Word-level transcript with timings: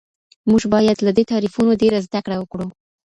موږ 0.49 0.63
باید 0.73 0.97
له 1.05 1.11
دې 1.17 1.23
تعریفونو 1.31 1.79
ډېره 1.81 1.99
زده 2.05 2.19
کړه 2.25 2.35
وکړو. 2.39 2.67